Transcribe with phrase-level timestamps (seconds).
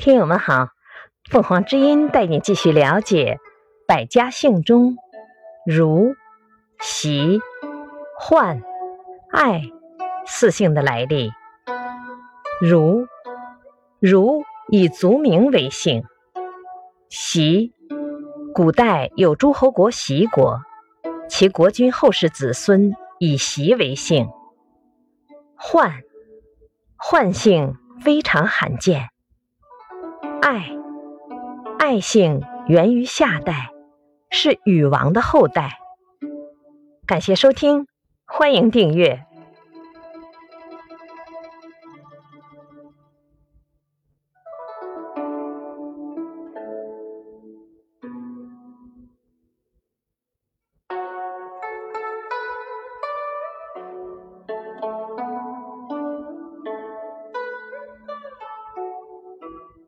[0.00, 0.70] 听友们好，
[1.30, 3.38] 凤凰之音带你继续了解
[3.86, 4.96] 百家姓中
[5.66, 6.14] 如、
[6.80, 7.38] 习、
[8.18, 8.62] 焕、
[9.30, 9.60] 爱
[10.24, 11.30] 四姓的来历。
[12.62, 13.06] 如，
[14.00, 16.02] 如以族名为姓。
[17.10, 17.74] 习，
[18.54, 20.62] 古代有诸侯国习国，
[21.28, 24.30] 其国君后世子孙以习为姓。
[25.56, 26.00] 换
[26.96, 29.10] 换姓非常罕见。
[30.50, 30.68] 爱，
[31.78, 33.70] 爱姓源于夏代，
[34.32, 35.78] 是禹王的后代。
[37.06, 37.86] 感谢收听，
[38.26, 39.24] 欢迎订阅。